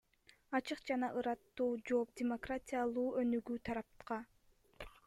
Ачык 0.59 0.79
жана 0.91 1.09
ыраттуу 1.21 1.67
жооп– 1.91 2.15
демократиялуу 2.23 3.05
өнүгүү 3.23 3.63
тарапка. 3.71 4.21